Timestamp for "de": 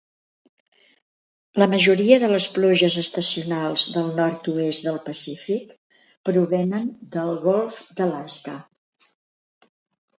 2.23-2.29